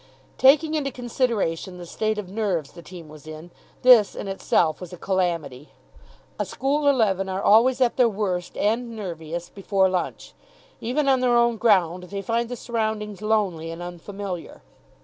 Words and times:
Taking 0.39 0.73
into 0.73 0.89
consideration 0.89 1.77
the 1.77 1.85
state 1.85 2.17
of 2.17 2.27
nerves 2.27 2.71
the 2.71 2.81
team 2.81 3.07
was 3.07 3.27
in, 3.27 3.51
this 3.83 4.15
in 4.15 4.27
itself 4.27 4.81
was 4.81 4.91
a 4.91 4.97
calamity. 4.97 5.73
A 6.39 6.45
school 6.47 6.87
eleven 6.87 7.29
are 7.29 7.43
always 7.43 7.79
at 7.81 7.97
their 7.97 8.09
worst 8.09 8.57
and 8.57 8.95
nerviest 8.95 9.53
before 9.53 9.89
lunch. 9.89 10.33
Even 10.79 11.07
on 11.07 11.19
their 11.19 11.37
own 11.37 11.55
ground 11.57 12.05
they 12.05 12.23
find 12.23 12.49
the 12.49 12.55
surroundings 12.55 13.21
lonely 13.21 13.69
and 13.69 13.83
unfamiliar. 13.83 14.63